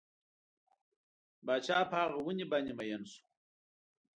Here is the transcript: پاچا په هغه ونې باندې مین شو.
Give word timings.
پاچا 1.45 1.77
په 1.89 1.95
هغه 2.01 2.17
ونې 2.23 2.45
باندې 2.51 2.71
مین 2.77 3.01
شو. 3.11 3.21